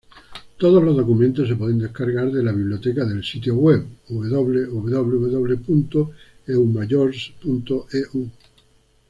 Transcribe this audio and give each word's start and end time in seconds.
Todos 0.57 0.81
los 0.83 0.97
documentos 0.97 1.47
se 1.47 1.55
pueden 1.55 1.77
descargar 1.77 2.31
de 2.31 2.41
la 2.41 2.51
biblioteca 2.51 3.05
del 3.05 3.23
sitio 3.23 3.53
web 3.53 3.85
www.eumayors.eu. 4.09 6.09